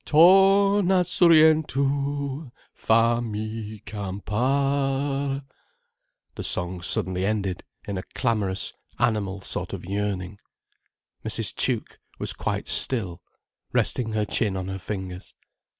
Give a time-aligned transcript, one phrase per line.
[0.03, 5.45] "Torn' a Surrientu Fammi campar—"
[6.33, 10.39] The song suddenly ended, in a clamorous, animal sort of yearning.
[11.23, 11.53] Mrs.
[11.53, 13.21] Tuke was quite still,
[13.73, 15.35] resting her chin on her fingers.